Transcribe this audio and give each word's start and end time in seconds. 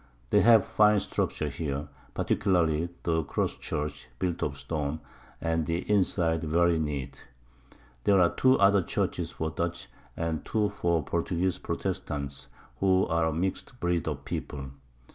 They 0.31 0.41
have 0.41 0.65
fine 0.65 0.99
Structures 0.99 1.57
here, 1.57 1.87
particularly 2.15 2.89
the 3.03 3.21
Cross 3.21 3.59
Church, 3.59 4.07
built 4.17 4.41
of 4.41 4.57
Stone, 4.57 4.99
and 5.39 5.67
the 5.67 5.87
inside 5.87 6.43
very 6.43 6.79
neat. 6.79 7.23
There 8.05 8.19
are 8.19 8.33
2 8.33 8.57
other 8.57 8.81
Churches 8.81 9.29
for 9.29 9.51
the 9.51 9.65
Dutch, 9.67 9.89
and 10.17 10.43
2 10.43 10.69
for 10.69 11.03
the 11.03 11.11
Portugueze 11.11 11.59
Protestants; 11.61 12.47
who 12.79 13.05
are 13.09 13.27
a 13.27 13.31
mixed 13.31 13.79
Breed 13.79 14.07
of 14.07 14.25
People. 14.25 14.71